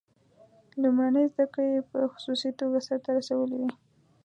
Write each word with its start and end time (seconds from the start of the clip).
لومړنۍ 0.81 1.25
زده 1.33 1.45
کړې 1.53 1.67
یې 1.75 1.81
په 1.91 1.99
خصوصي 2.11 2.49
توګه 2.59 2.77
سرته 2.87 3.09
رسولې 3.17 3.55
وې. 3.61 3.71